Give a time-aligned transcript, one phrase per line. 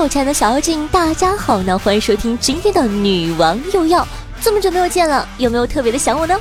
[0.00, 1.78] 有亲爱的小妖精，大家好呢！
[1.78, 4.06] 欢迎收听今天的女王又要。
[4.40, 6.34] 这么久没有见了，有没有特别的想我呢？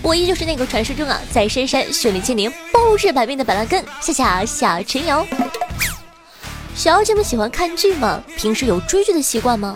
[0.00, 5.26] 我依旧是那个传说中啊，在深山修炼千年、包治百病的板蓝根，夏夏夏晨瑶。
[6.76, 8.22] 小妖精们喜欢看剧吗？
[8.36, 9.74] 平时有追剧的习惯吗？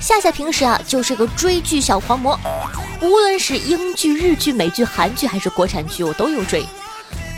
[0.00, 2.36] 夏夏平时啊就是个追剧小狂魔，
[3.00, 6.66] 无论是英剧、日剧、美剧、韩剧还是国产剧，我都有追。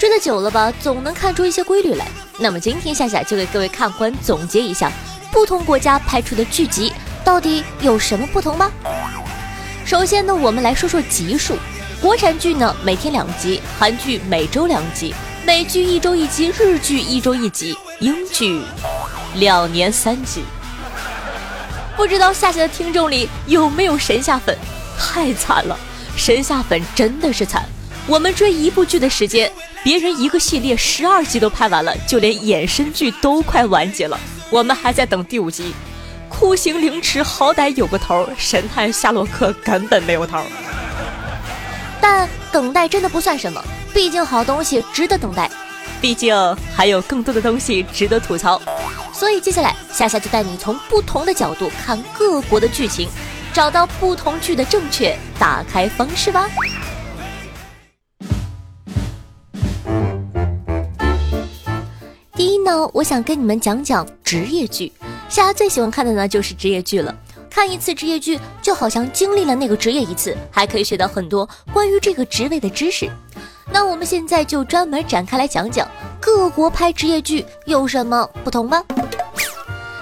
[0.00, 2.08] 追的久了吧，总能看出一些规律来。
[2.38, 4.90] 那么今天夏夏就给各位看官总结一下，
[5.30, 6.92] 不同国家拍出的剧集
[7.24, 8.70] 到底有什么不同吗。
[9.84, 11.56] 首先呢，我们来说说集数。
[12.00, 15.14] 国产剧呢每天两集，韩剧每周两集，
[15.44, 18.62] 美剧一周一集，日剧一周一集，英剧
[19.34, 20.44] 两年三集。
[21.96, 24.56] 不知道夏夏的听众里有没有神下粉？
[24.96, 25.76] 太惨了，
[26.16, 27.64] 神下粉真的是惨。
[28.06, 29.50] 我们追一部剧的时间，
[29.82, 34.18] 别人一个系列十二集都拍完了，就连衍生剧都快完结了，
[34.50, 35.74] 我们还在等第五集。
[36.28, 40.42] 酷刑凌迟好歹有个头，神探夏洛克根本没有头。
[42.00, 45.50] 但等待真的不算什么，毕竟好东西值得等待，
[46.00, 46.36] 毕竟
[46.74, 48.60] 还有更多的东西值得吐槽。
[49.12, 53.08] 所以接下来夏夏就带你从不同的角度看各国的剧情，
[53.52, 56.48] 找到不同剧的正确打开方式吧。
[62.92, 64.92] 我想跟你们讲讲职业剧，
[65.28, 67.14] 夏夏最喜欢看的呢就是职业剧了。
[67.50, 73.10] 看一次职业剧，就好像经历了那个职业一次，还可以学到很多关于这个职位的知识。
[73.72, 75.88] 那我们现在就专门展开来讲讲
[76.20, 78.82] 各国拍职业剧有什么不同吧。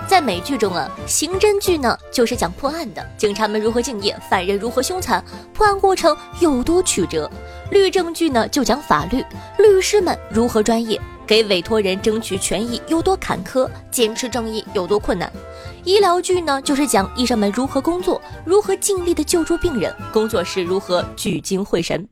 [0.06, 7.28] 在美剧中啊，刑侦剧呢就是讲破案的，警察们如何敬业，犯人如何凶残，破案过程有多曲折；
[7.70, 9.24] 律政剧呢就讲法律，
[9.58, 11.00] 律师们如何专业。
[11.26, 15.30] 给委托人争取权益有多坎坷，坚持正义有多困难。
[15.84, 22.08] 医疗剧呢，就是讲医生们如何工作，如何尽力的救助病人，工作时如何聚精会神。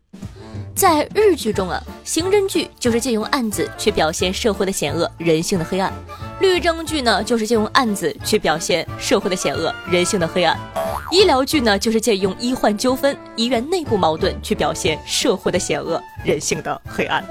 [0.75, 5.93] 在日剧中啊，刑侦剧就是借用案子去表现社会的险恶、人性的黑暗；
[6.41, 10.57] 律政剧呢，就是借用案子去表现社会的险恶、人性的黑暗；
[11.13, 17.25] 医疗剧呢，就是借用医患纠纷、医院内部矛盾去表现社会的险恶、人性的黑暗。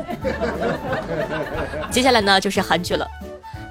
[1.91, 3.05] 接下来呢，就是韩剧了。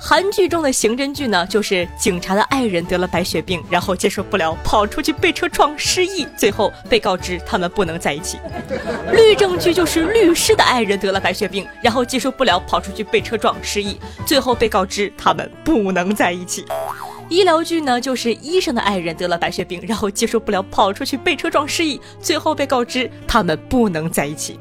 [0.04, 8.36] 韩剧中的刑侦剧呢，就是警察的爱人得了白血病，然后接受不了，跑出去被车撞失忆，最后被告知他们不能在一起。
[9.14, 13.96] 律政剧就是律师的爱人得了白血病，然后接受不了，跑出去被车撞失忆，
[14.26, 16.64] 最后被告知他们不能在一起。
[17.28, 24.58] 医疗剧呢，就是医生的爱人得了白血病，然后接受不了，跑出去被车撞失忆，最后被告知他们不能在一起。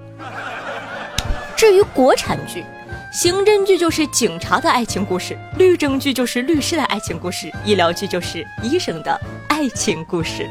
[1.58, 2.64] 至于国产剧。
[3.12, 10.50] 刑侦剧就是警察的爱情故事，律政剧就是律师的爱情故事，医疗剧就是医生的爱情故事。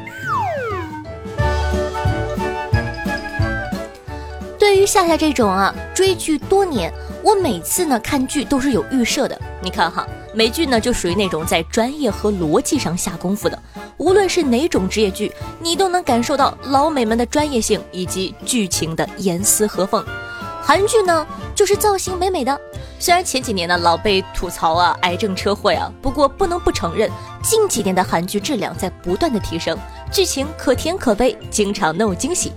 [4.59, 9.35] 对于夏夏这种啊追剧多年，我每次呢看剧都是有预设的。
[9.59, 13.57] 你看哈，美剧呢就属于那种在专业和逻辑上下功夫的，
[13.97, 20.05] 无论是哪种职业剧，你都能感受到老美们的专业性以及剧情的严丝合缝。
[20.63, 22.59] 韩剧呢，就是造型美美的。
[22.99, 27.09] 虽然前几年呢老被吐槽啊癌症车祸呀，不过不能不承认，
[27.43, 29.77] 近几年的韩剧质量在不断的提升，
[30.11, 32.51] 剧情可甜可悲，经常能有惊喜。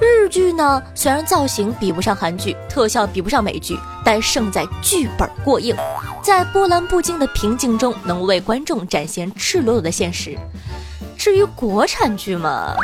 [0.00, 5.74] 日剧呢，虽然造型比不上韩剧，特效比不上美剧，但胜在剧本过硬，
[6.22, 10.36] 在波澜不惊的平静中，能为观众展现赤裸裸的现实。
[11.16, 12.74] 至于国产剧嘛。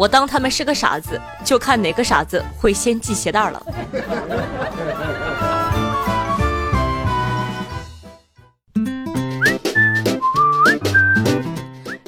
[0.00, 3.62] 我当他们是个傻子，就看哪个傻子会先系鞋带了。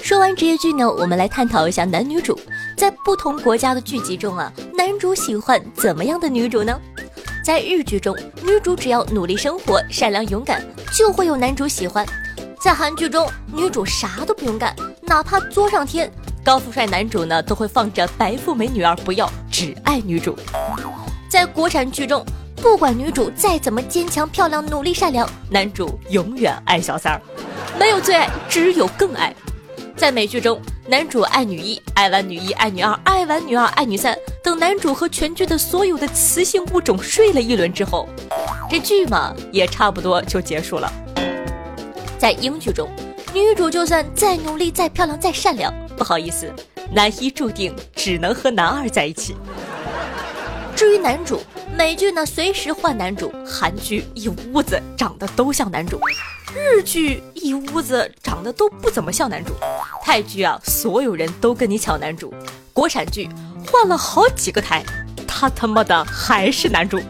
[0.02, 2.40] 说完职业剧呢，我们来探讨一下男女主
[2.78, 6.74] 在不同国家的剧集中啊，男主喜欢怎么样的女主呢？
[7.44, 10.64] 在日剧中，女主只要努力生活、善良勇敢，
[10.96, 12.06] 就会有男主喜欢；
[12.58, 16.10] 在韩剧中，女主啥都不用干，哪怕作上天。
[16.44, 20.36] 高富帅男主呢，都会放着白富美女儿不要，只爱女主。
[21.28, 22.24] 在国产剧中，
[22.56, 27.22] 不管女主再怎么坚强、漂亮、努力、善良，男主永远爱小三儿，
[27.78, 29.32] 没有最爱，只有更爱。
[29.96, 34.16] 在美剧中，男主爱女一，爱完女一爱女二，爱完女二爱女三。
[34.42, 38.08] 等男主和全剧的所有的雌性物种睡了一轮之后，
[38.68, 40.92] 这剧嘛也差不多就结束了。
[42.18, 42.88] 在英剧中，
[43.34, 45.72] 女主就算再努力、再漂亮、再善良。
[45.96, 46.52] 不好意思，
[46.92, 49.34] 男一注定只能和男二在一起。
[50.76, 51.40] 至于男主，
[51.76, 55.98] 美剧呢随时换男主，韩剧一屋子长得都像男主，
[56.54, 59.54] 日剧一屋子长得都不怎么像男主，
[60.02, 62.34] 泰剧啊所有人都跟你抢男主，
[62.72, 63.28] 国产剧
[63.70, 64.84] 换了好几个台，
[65.26, 67.00] 他他妈的还是男主。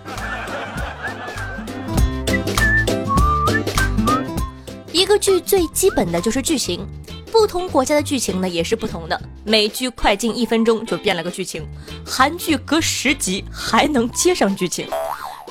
[5.12, 6.86] 个剧最基本的就是剧情。
[7.30, 11.66] 不同国家的剧情呢也是不同的，美剧快进一分钟就变了个剧情，
[12.04, 14.86] 韩剧隔十集还能接上剧情，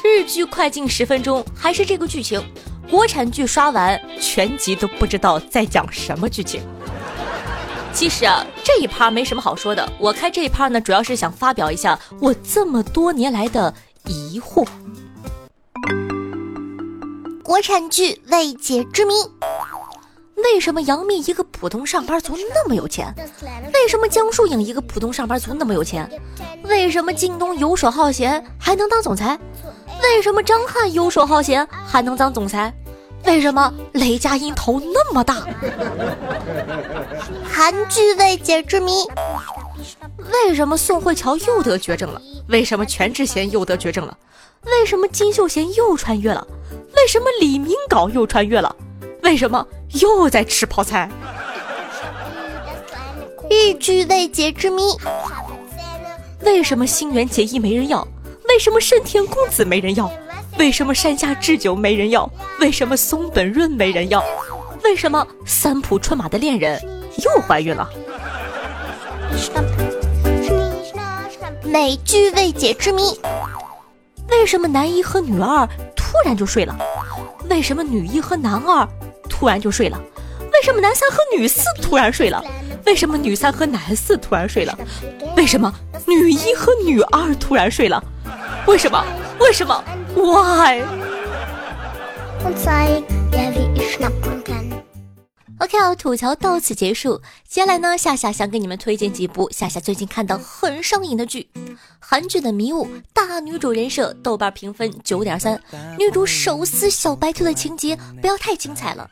[0.03, 2.43] 日剧快进十分钟还是这个剧情，
[2.89, 6.61] 国产剧刷完全集都不知道在讲什么剧情。
[7.93, 13.73] 其实啊，这一趴没什么好说的，我开这一趴呢主要是想发表一下我这么多年来的
[14.05, 14.67] 疑惑。
[17.51, 19.13] 国产剧未解之谜。
[20.37, 23.13] 为什么杨幂一个普通上班族那么有钱？
[23.73, 26.09] 为什么江疏影一个普通上班族那么有钱？
[26.63, 29.37] 为什么靳东游手好闲还能当总裁？
[30.01, 32.73] 为什么张翰游手好闲还能当总裁？
[33.25, 35.45] 为什么雷佳音头那么大？
[37.43, 38.93] 韩剧未解之谜。
[40.31, 42.21] 为什么宋慧乔又得绝症了？
[42.47, 44.17] 为什么全智贤又得绝症了？
[44.65, 46.45] 为什么金秀贤又穿越了？
[46.95, 48.75] 为什么李明镐又穿越了？
[49.23, 49.65] 为什么
[50.01, 51.09] 又在吃泡菜？
[53.49, 54.83] 日剧未解之谜。
[56.43, 58.07] 为什么新垣结衣没人要？
[58.47, 60.11] 为什么盛田公子没人要？
[60.57, 62.29] 为什么山下智久没人要？
[62.59, 64.23] 为什么松本润没人要？
[64.83, 66.81] 为什么三浦春马的恋人
[67.23, 67.89] 又怀孕了？
[71.63, 73.19] 美剧未解之谜。
[74.31, 76.75] 为什么男一和女二突然就睡了？
[77.49, 78.87] 为什么女一和男二？
[79.29, 79.99] 突然就睡了，
[80.39, 82.43] 为什么男三和女四突然睡了？
[82.85, 84.77] 为什么女三和男四突然睡了？
[85.35, 85.73] 为什么
[86.07, 88.03] 女一和女二突然睡了？
[88.67, 89.03] 为什么？
[89.39, 89.83] 为什么
[90.15, 90.83] ？Why？
[95.61, 97.21] OK，啊吐槽到此结束。
[97.47, 101.47] 接下来呢，夏夏想给你们推荐几部夏夏最近看到很上瘾的剧。
[101.99, 105.61] 韩剧的《迷雾》，大女主人设，豆瓣评分九点三，
[105.99, 109.07] 女主手撕小白兔的情节不要太精彩了。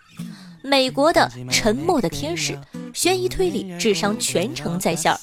[0.64, 2.54] 美国的《沉默的天使》，
[2.94, 5.16] 悬疑推理，智商全程在线。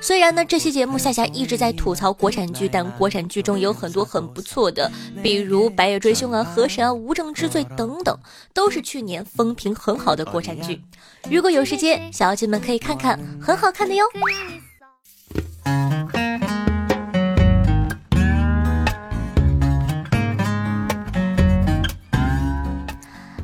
[0.00, 4.90] 虽然呢，这期节目夏夏一直在吐槽国产剧，但国产剧中有很多很不错的，
[5.22, 8.18] 比如《白夜追凶》啊、《河神》啊、《无证之罪》等等，
[8.54, 10.82] 都是去年风评很好的国产剧。
[11.30, 14.04] 如果有时间，小妖精们可以看看，很好看的哟。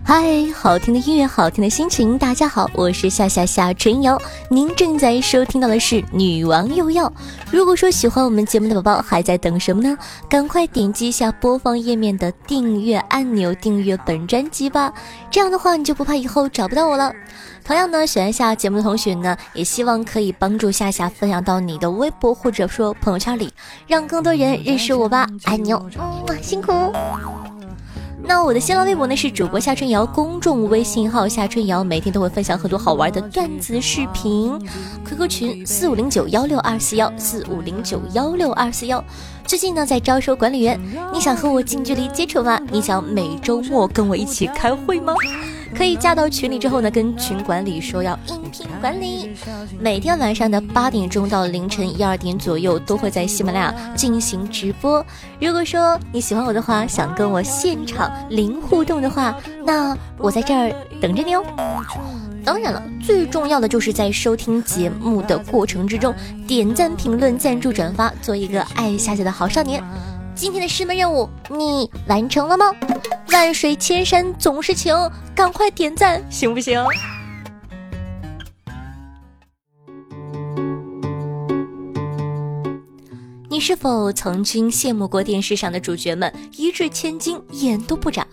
[0.06, 0.22] 嗨，
[0.54, 2.18] 好听的音乐，好听的心情。
[2.18, 4.20] 大家好，我是夏夏夏春瑶，
[4.50, 7.08] 您正在收听到的是《女王又要》。
[7.50, 9.96] 如果说喜欢我们节目的宝宝，还在等什么呢？
[10.28, 14.92] 赶快点击一下播放页面的订阅按钮，订阅本专辑吧。
[15.30, 17.10] 这样的话，你就不怕以后找不到我了。
[17.64, 23.50] 同样呢，喜欢夏节目的同学呢，也希望可以帮助夏夏分享到你的微博或者说朋友圈里，
[23.86, 25.26] 让更多人认识我吧。
[25.44, 25.88] 爱你哦，
[26.42, 26.72] 辛苦。
[28.26, 34.58] 那我的新浪微博呢是主播夏春瑶，公众微信号夏春瑶，每天都会分享很多好玩的段子视频。
[35.04, 39.04] QQ 群四五零九幺六二四幺四五零九幺六二四幺。
[39.46, 40.80] 最近呢在招收管理员，
[41.12, 42.58] 你想和我近距离接触吗？
[42.72, 45.14] 你想每周末跟我一起开会吗？
[45.74, 49.34] 可以加到群里之后呢，跟群管理说要应聘管理。
[49.78, 55.04] 每天晚上的八点钟到凌晨一二点左右，都会在喜马拉雅进行直播。
[55.40, 61.44] 如果说你喜欢我的话，想跟我现场零互动的话，那我在这儿等着你哦。
[62.44, 66.14] 当然了，最重要的就是在收听节目的过程之中，
[66.46, 69.82] 点赞、评论、赞助、转发，做一个爱夏夏的好少年。
[70.34, 72.66] 今天的师门任务你完成了吗？
[73.34, 74.94] 万水千山总是情，
[75.34, 76.80] 赶快点赞行不行？
[83.50, 88.24] 你是否曾经羡慕过电视上的主角们一掷千金，眼都不眨？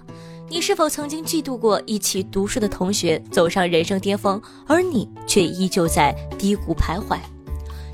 [0.47, 7.17] 你是否曾经嫉妒过一起读书的同学走上人生巅峰，而你却依旧在低谷徘徊？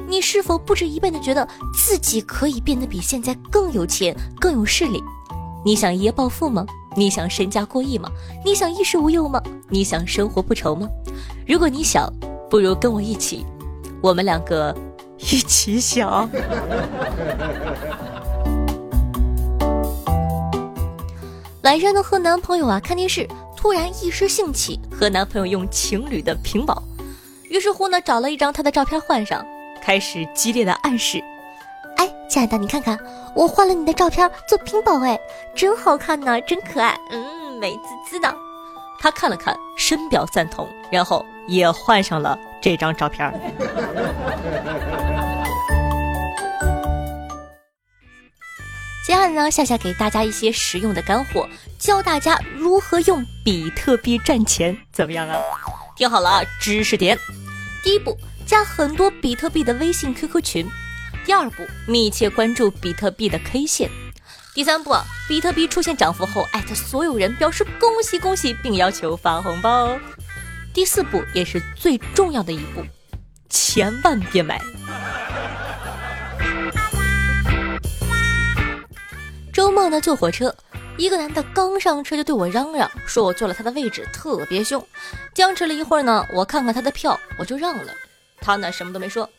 [0.09, 5.01] 你是否不止一遍的觉得自己可以变得比现在更有钱、更有势力？
[5.63, 6.65] 你想一夜暴富吗？
[6.97, 8.09] 你想身家过亿吗？
[8.43, 9.39] 你想衣食无忧吗？
[9.69, 10.89] 你想生活不愁吗？
[11.45, 12.11] 如果你想，
[12.49, 13.45] 不如跟我一起，
[14.01, 14.75] 我们两个
[15.19, 16.27] 一起想。
[21.61, 26.81] 晚上呢，和男朋友啊看电视，突然一时兴起，和男朋友用情侣的屏保，
[27.47, 29.45] 于是乎呢，找了一张他的照片换上。
[29.83, 31.23] 开始激烈的暗示，
[32.29, 32.97] 亲爱的，你看看
[33.33, 35.19] 我换了你的照片做屏保，哎，
[35.55, 38.35] 真好看呢，真可爱，嗯，美滋滋的。
[38.99, 43.31] 他看了看，深表赞同，然后也换上了这张照片。
[49.05, 51.47] 接下来呢，夏夏给大家一些实用的干货，
[51.79, 55.39] 教大家如何用比特币赚钱，怎么样啊？
[55.95, 57.17] 听好了啊，知识点：
[57.83, 60.65] 第一步，加很多比特币的微信、QQ 群；
[61.27, 63.91] 第二步，密切关注比特币的 K 线。
[64.53, 64.95] 第三步，
[65.27, 69.99] 比特币出现涨幅后，艾特所有人表示恭喜恭喜，并要求发红包。
[70.73, 72.81] 第四步也是最重要的一步，
[73.49, 74.57] 千万别买。
[79.51, 80.55] 周末呢，坐火车，
[80.95, 84.81] 一个男的刚上车就对我嚷嚷，说我坐了他的位置，特别凶。
[85.33, 87.91] 僵持了一会儿呢，我看看他的票，我就让了。
[88.39, 89.29] 他呢，什么都没说。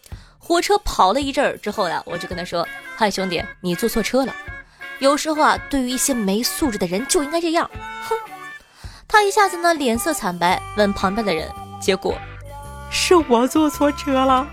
[0.49, 4.35] 火车跑了一阵儿之后呀，我就跟他说：“嗨，兄弟，你坐错车了。”
[4.99, 7.71] 有时候啊，对于一些没素质的人就应该这样。
[8.09, 8.17] 哼，
[9.07, 11.47] 他一下子呢脸色惨白，问旁边的人，
[11.79, 12.17] 结果
[12.91, 14.49] 是我坐错车了。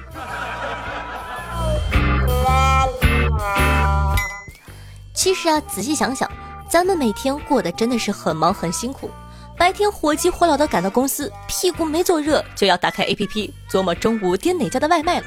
[5.16, 6.30] 其实啊，仔细想想，
[6.70, 9.10] 咱们每天过得真的是很忙很辛苦。
[9.58, 15.26] 白天火急火燎的赶到公司，屁股没坐热就要打开 APP 琢磨中午点哪家的外卖了。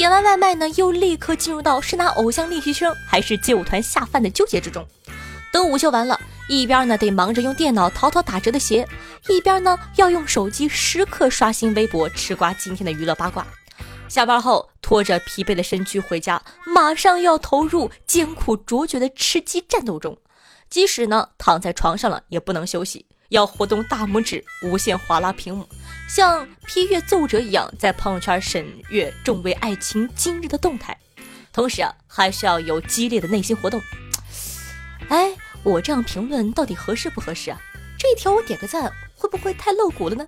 [0.00, 4.82] 点完外卖呢，又立刻进入到是拿偶像练习生还是街舞团下饭的纠结之中。
[5.52, 8.88] 等午休完了，一边呢得忙着用电脑淘淘打折的鞋，
[9.28, 13.46] 一边呢要用手机时刻刷新微博，吃瓜今天的娱乐八卦。
[14.08, 20.16] 下班后拖着疲惫的身躯回家，马上要投入艰苦卓绝的吃鸡战斗中。
[20.70, 23.04] 即使呢躺在床上了，也不能休息。
[23.30, 25.66] 要活动大拇指，无限划拉屏幕，
[26.08, 30.96] 像批阅奏折一样在朋友圈审阅众位爱情今日的动态，
[31.52, 33.80] 同时啊，还需要有激烈的内心活动。
[35.08, 35.32] 哎，
[35.62, 37.60] 我这样评论到底合适不合适啊？
[37.96, 40.26] 这一条我点个赞，会不会太露骨了呢？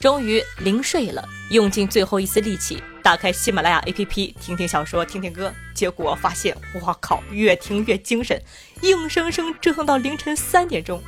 [0.00, 8.42] 终于临睡了，用尽最后一丝力气，打开喜马拉雅 APP 听听小说，听听歌，结果发现，我靠，越听越精神，
[8.80, 11.02] 硬生生折腾到凌晨三点钟。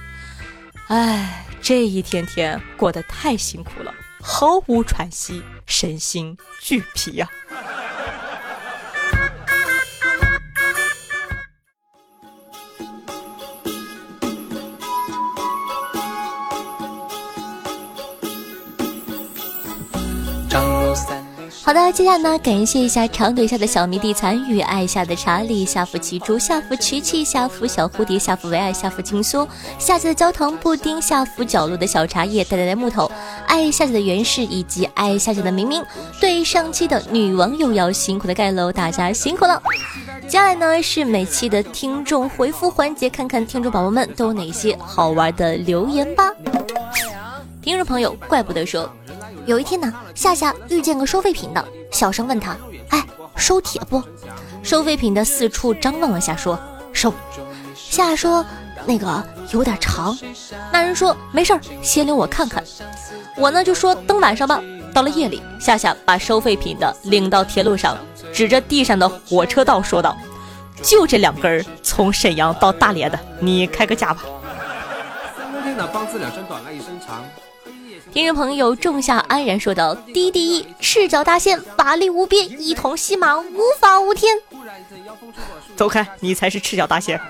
[0.88, 7.26] 唉，这一天天过得太辛苦了，毫无喘息，身心俱疲呀。
[21.64, 33.10] 好的，接下来呢，感谢一下长腿下的小迷弟残雨，爱下的查理，下福奇猪，下福琪琪，下福小蝴蝶，下福唯爱，下福轻松，下家的焦糖布丁，下福角落的小茶叶，呆呆的木头，
[33.46, 35.82] 爱下家的原氏以及爱下家的明明，
[36.20, 39.62] 对上期的女网友要辛苦的盖楼，大家辛苦了。
[40.24, 46.30] 接下来呢是每期的听众回复环节，看看听众宝宝们都有哪些好玩的留言吧。
[47.62, 48.86] 听众朋友，怪不得说。
[49.46, 52.56] 有一天呢，夏夏遇见个收废品的，小声问他
[52.88, 54.02] ：“哎，收铁不？”
[54.62, 56.58] 收废品的四处张望了下，说
[56.92, 57.12] ：“收。”
[57.76, 58.44] 夏夏说
[58.86, 60.16] ：“那个有点长。”
[60.72, 62.64] 那人说：“没事儿，先留我看看。”
[63.36, 64.60] 我呢就说：“等晚上吧。”
[64.94, 67.98] 到了夜里，夏夏把收废品的领到铁路上，
[68.32, 70.16] 指着地上的火车道说道
[70.80, 74.22] ：“就这两根儿从沈阳到大连的，你开个价吧。”
[75.36, 77.22] 三的帮子两声短了一声长。
[78.14, 84.38] 听众朋友仲夏安然说道：“第一第一，赤脚大仙法力无边，一统西马无法无天。”
[85.74, 87.20] 走开，你才是赤脚大仙。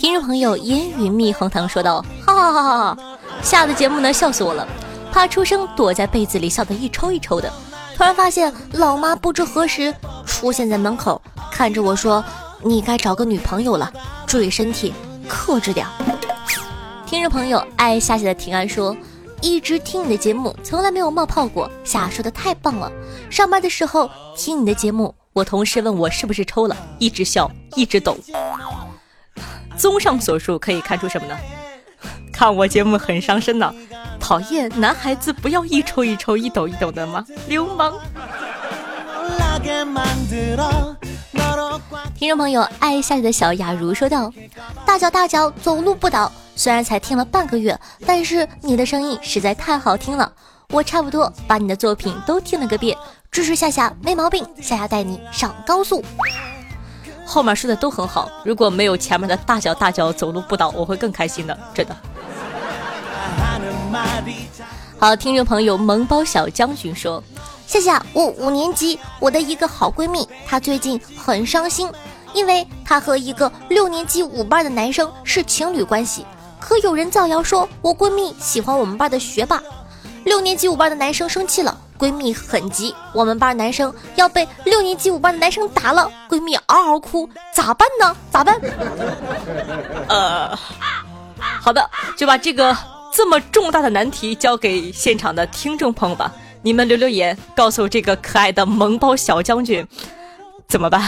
[0.00, 4.66] 听众朋友烟雨蜜红糖说道：“哈哈哈哈哈，下的节目呢笑死我了，
[5.12, 7.48] 怕出声躲在被子里笑得一抽一抽的，
[7.96, 9.94] 突然发现老妈不知何时
[10.26, 12.24] 出现在门口，看着我说。”
[12.64, 13.92] 你该找个女朋友了，
[14.26, 14.92] 注意身体，
[15.28, 15.86] 克制点。
[17.06, 18.96] 听众朋友爱夏夏的平安说，
[19.40, 21.70] 一直听你的节目，从来没有冒泡过。
[21.84, 22.90] 夏说的太棒了。
[23.28, 28.16] 上班的时候听你的节目，我同事问我是不是抽了，一直笑，一直抖。
[29.76, 31.36] 综上所述，可以看出什么呢？
[32.32, 33.74] 看我节目很伤身呢。
[34.20, 37.24] 讨厌男孩子不要一抽一抽，一抖一抖的吗？
[37.48, 37.92] 流氓。
[42.14, 44.32] 听众朋友，爱下雨的小雅茹说道
[44.86, 50.30] ：“大脚大脚走路不倒，虽然才听了半个月，但是你的声音实在太好听了。
[50.70, 52.96] 我差不多把你的作品都听了个遍，
[53.30, 54.46] 支持夏夏没毛病。
[54.60, 56.04] 夏夏带你上高速。”
[57.24, 61.96] 后面说的都很好，如果没有前面的大脚大脚走路不倒，我会更开心的，真的。
[64.98, 67.22] 好，听众朋友萌包小将军说
[67.72, 71.90] ：“夏夏，我五年级，我的一个好闺蜜，她最近很伤心，
[72.34, 76.26] 因为她和一个六年级五班的男生是情侣关系。
[76.60, 79.62] 可有人造谣说我闺蜜喜欢我们班的学霸，
[80.24, 88.14] 六年级五班的男生生气了，闺蜜很急，我们班男生要被六年级五班的男生打了，闺蜜嗷嗷哭，咋办呢？
[88.30, 88.60] 咋办？
[90.10, 90.54] 呃，
[91.38, 91.88] 好的，
[92.18, 92.76] 就把这个。”
[93.14, 96.32] 这么重大的难题交给现场的听众朋友吧，
[96.64, 99.86] 你们留留言，告诉这个可爱的萌包小将军
[100.68, 101.02] 怎么办？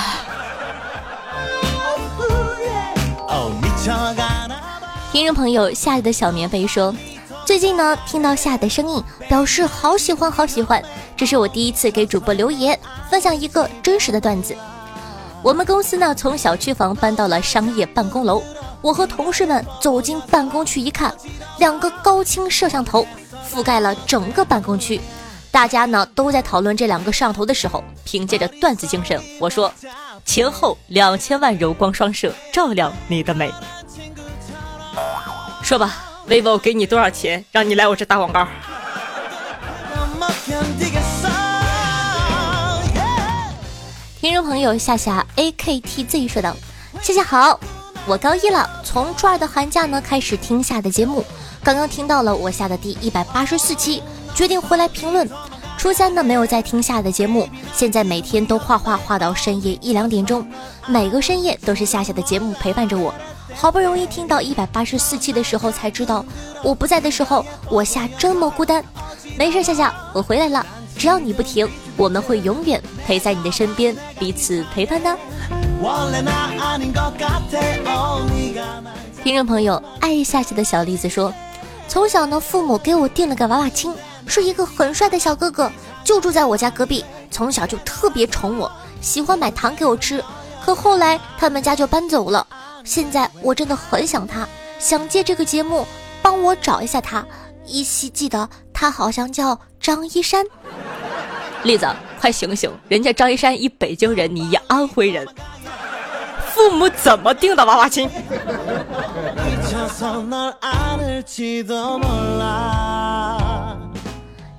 [5.12, 6.92] 听众朋友夏日的小棉被说，
[7.44, 10.82] 最近呢听到夏的声音，表示好喜欢好喜欢。
[11.16, 12.76] 这是我第一次给主播留言，
[13.08, 14.56] 分享一个真实的段子。
[15.40, 18.42] 我们公司呢从小区房搬到了商业办公楼。
[18.80, 21.14] 我和同事们走进办公区一看，
[21.58, 23.06] 两个高清摄像头
[23.48, 25.00] 覆盖了整个办公区。
[25.54, 29.72] 大家呢都在讨论这两个摄像头的时候，凭借着段子精神，我说：
[30.24, 33.52] 前后两千万柔光双摄，照亮你的美。
[35.62, 35.94] 说吧
[36.28, 38.48] ，vivo 给你多少钱，让你来我这打广告？
[44.20, 46.56] 听众朋友夏夏 A K T Z 说道：
[47.00, 47.60] 夏夏好。
[48.06, 51.24] 我高一了，从初二的寒假呢开始听夏的节目，
[51.62, 54.02] 刚刚听到了我下的第一百八十四期，
[54.34, 55.28] 决定回来评论。
[55.76, 60.46] 初三呢没有再听夏的节目，现在每天都画画画到深夜一两点钟，
[60.86, 63.12] 每个深夜都是夏夏的节目陪伴着我。
[63.54, 66.24] 好不容易听到一百八十四期的时候，才知道
[66.62, 68.82] 我不在的时候，我夏这么孤单。
[69.36, 70.64] 没事，夏夏，我回来了，
[70.96, 75.16] 只要你不停，我们会永远陪在你的身边，彼此陪伴的。
[79.22, 81.32] 听众朋友，爱夏夏的小栗子说，
[81.86, 83.92] 从小呢，父母给我订了个娃娃亲，
[84.26, 85.70] 是一个很帅的小哥哥，
[86.04, 90.22] 就住在我家隔壁，从小就特别宠我，喜欢买糖给我吃。
[90.64, 92.46] 可后来他们家就搬走了，
[92.84, 95.86] 现在我真的很想他，想借这个节目
[96.22, 97.24] 帮我找一下他，
[97.66, 100.44] 依稀记得他好像叫张一山。
[101.62, 101.86] 栗子，
[102.20, 105.26] 快醒醒，人家张一山一北京人，你一安徽人。
[106.48, 108.08] 父母怎么定的娃娃亲？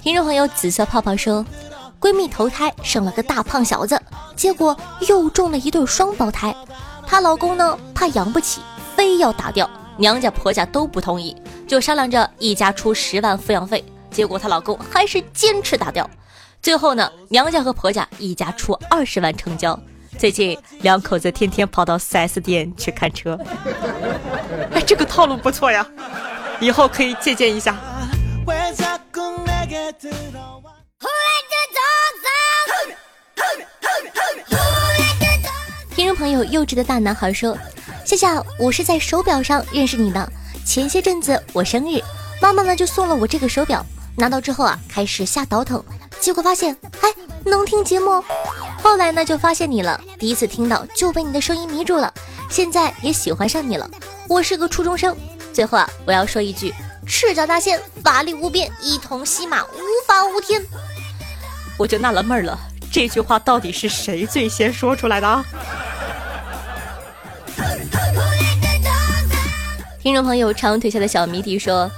[0.05, 1.43] 听众朋友，紫色泡泡说，
[1.99, 3.99] 闺蜜投胎生了个大胖小子，
[4.35, 6.55] 结果又中了一对双胞胎。
[7.07, 8.61] 她老公呢，怕养不起，
[8.95, 11.35] 非要打掉，娘家婆家都不同意，
[11.67, 13.83] 就商量着一家出十万抚养费。
[14.11, 16.07] 结果她老公还是坚持打掉，
[16.61, 19.77] 最后呢，娘家和婆家一家出二十万成交。
[20.19, 23.39] 最近两口子天天跑到 4S 店去看车，
[24.71, 25.83] 哎，这个套路不错呀，
[26.61, 27.75] 以后可以借鉴一下。
[35.95, 37.55] 听众朋友，幼稚的大男孩说
[38.03, 40.27] ：“夏夏，我是在手表上认识你的。
[40.65, 42.01] 前些阵子我生日，
[42.41, 43.85] 妈妈呢就送了我这个手表，
[44.17, 45.83] 拿到之后啊，开始瞎倒腾，
[46.19, 48.23] 结果发现，哎，能听节目。”
[48.81, 50.01] 后来呢，就发现你了。
[50.17, 52.11] 第一次听到就被你的声音迷住了，
[52.49, 53.87] 现在也喜欢上你了。
[54.27, 55.15] 我是个初中生。
[55.53, 56.73] 最后啊，我要说一句：
[57.05, 60.63] 赤脚大仙，法力无边，一统西马，无法无天。
[61.77, 62.57] 我就纳了闷了，
[62.91, 65.45] 这句话到底是谁最先说出来的？
[70.01, 71.89] 听众朋友，长腿下的小迷弟说。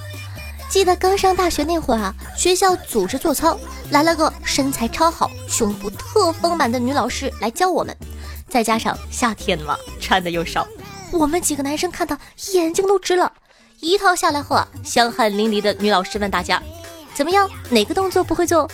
[0.69, 3.57] 记得刚上大学那会儿啊，学校组织做操，
[3.89, 7.95] 来了个身材超好、胸部特丰满的女老师来教我们。
[8.49, 10.67] 再加上夏天嘛，穿的又少，
[11.11, 12.17] 我们几个男生看的
[12.51, 13.31] 眼睛都直了。
[13.79, 16.61] 一套下来后啊，香汗淋漓的女老师问大家
[17.13, 17.49] ：“怎么样？
[17.69, 18.69] 哪个动作不会做？”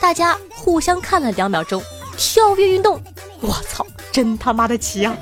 [0.00, 1.82] 大家互相看了两秒钟，
[2.16, 3.02] 跳跃运动。
[3.40, 5.16] 我操，真他妈的奇啊！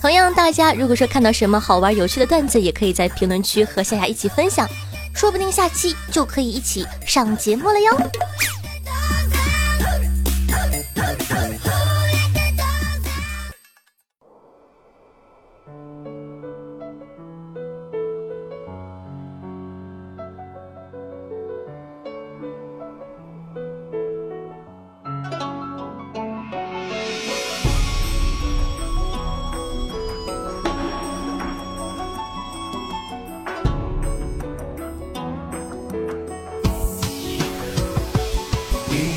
[0.00, 4.68] 同样，大家如果说看到什么好玩有趣的段子，也可以在评论区和夏夏一起分享，
[5.14, 7.96] 说不定下期就可以一起上节目了哟。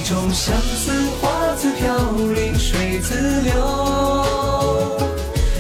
[0.06, 1.98] 种相思花自飘
[2.36, 5.04] 零水自流，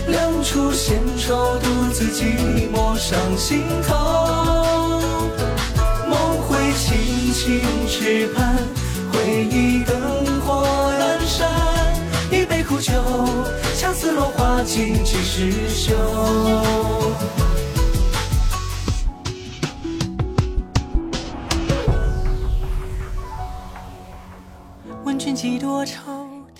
[0.06, 3.64] 两处闲愁独自寂寞，上心。
[3.88, 5.02] 头。
[6.08, 8.56] 梦回青青池畔，
[9.12, 10.64] 回忆灯火
[11.00, 11.50] 阑珊。
[12.30, 12.94] 一杯苦酒，
[13.74, 15.96] 相思落花尽几时休？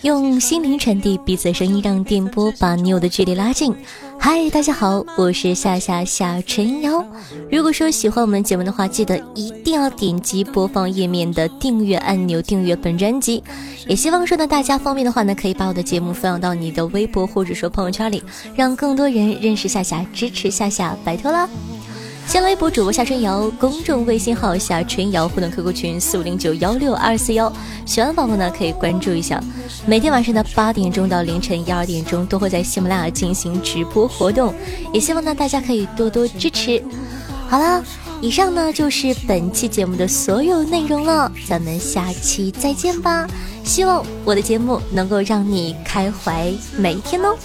[0.06, 3.74] 用心灵传递彼此的声音，让电波把你我的距离拉近。
[4.16, 7.04] 嗨，大家好，我是夏夏夏晨瑶。
[7.50, 13.42] 如果说喜欢我们节目的话，记得一定要点击播放页面的订阅按钮，订阅本专辑。
[13.88, 18.22] 也希望说呢，大家方便的话呢，可以把我的节目分享到你的微博或者说朋友圈里，
[18.54, 21.48] 让更多人认识夏夏，支持夏夏，拜托啦！
[22.26, 27.50] 新浪微博主播夏春瑶，公众微信号夏春瑶，互动 QQ 群四五零九幺六二四幺，
[27.86, 29.40] 喜欢的宝宝呢可以关注一下。
[29.86, 34.52] 每天晚上的八点钟到凌晨一二点钟都会在喜马拉雅进行直播活动，
[34.92, 36.82] 也希望呢大家可以多多支持。
[37.48, 37.82] 好了，
[38.20, 43.24] 以上呢就是本期节目的所有内容了，咱们下期再见吧。
[43.62, 47.36] 希望我的节目能够让你开怀每一天哦。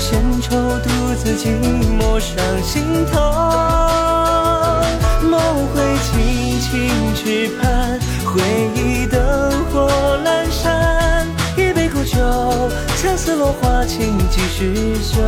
[0.00, 0.88] 闲愁，独
[1.22, 1.50] 自寂
[2.00, 3.20] 寞上心头。
[5.22, 6.70] 梦会轻轻
[7.14, 8.40] 痴盼，回
[8.74, 9.20] 忆灯
[9.66, 9.86] 火
[10.24, 11.26] 阑珊。
[11.54, 12.16] 一杯苦酒，
[12.96, 15.20] 相思落花情几时休？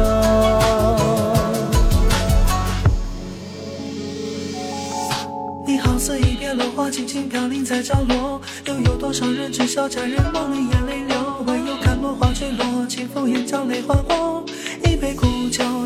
[5.67, 8.41] 你好似一片落花，轻轻飘零在角落。
[8.65, 11.17] 又有多少人知晓佳人梦里眼泪流？
[11.47, 14.42] 唯有看落花坠落，清风眼角泪花红。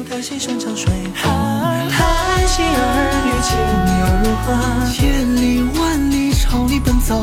[0.06, 1.88] 一杯苦酒，叹息声长水寒。
[1.88, 3.58] 叹息儿女情
[3.98, 4.46] 又如何？
[4.92, 7.20] 千里万里朝你奔走。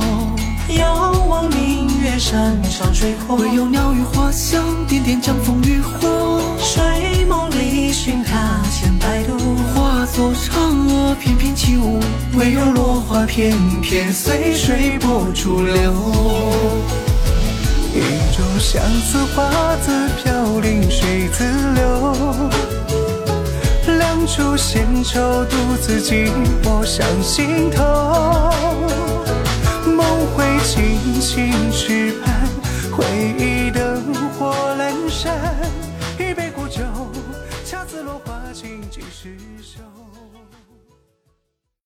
[0.77, 6.41] 遥望明月山长水阔，唯有鸟语花香，点点江枫渔火。
[6.59, 9.37] 睡梦里寻他千百度，
[9.73, 11.99] 化作嫦娥翩翩起舞。
[12.35, 15.93] 唯有落花片片随水波逐流。
[17.93, 21.43] 一种相思花自飘零水自
[21.75, 22.15] 流，
[23.85, 26.31] 两处闲愁独自寂
[26.63, 27.83] 寞上心头。
[29.85, 32.49] 梦回青青池畔，
[32.91, 33.05] 回
[33.37, 34.01] 忆灯
[34.39, 35.62] 火阑珊。